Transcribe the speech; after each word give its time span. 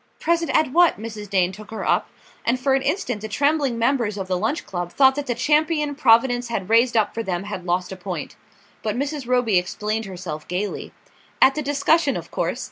"Present 0.19 0.49
at 0.57 0.71
what?" 0.71 0.97
Mrs. 0.99 1.29
Dane 1.29 1.51
took 1.51 1.69
her 1.69 1.87
up; 1.87 2.09
and 2.43 2.59
for 2.59 2.73
an 2.73 2.81
instant 2.81 3.21
the 3.21 3.27
trembling 3.27 3.77
members 3.77 4.17
of 4.17 4.27
the 4.27 4.35
Lunch 4.35 4.65
Club 4.65 4.91
thought 4.91 5.13
that 5.13 5.27
the 5.27 5.35
champion 5.35 5.93
Providence 5.93 6.47
had 6.47 6.71
raised 6.71 6.97
up 6.97 7.13
for 7.13 7.21
them 7.21 7.43
had 7.43 7.67
lost 7.67 7.91
a 7.91 7.95
point. 7.95 8.35
But 8.81 8.95
Mrs. 8.97 9.27
Roby 9.27 9.59
explained 9.59 10.05
herself 10.05 10.47
gaily: 10.47 10.91
"At 11.39 11.53
the 11.53 11.61
discussion, 11.61 12.17
of 12.17 12.31
course. 12.31 12.59